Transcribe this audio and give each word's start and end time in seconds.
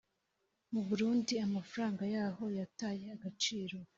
mu 0.73 0.81
burundi 0.87 1.33
amafaranga 1.47 2.03
yaho 2.15 2.43
yataye 2.57 3.05
agaciro 3.15 3.77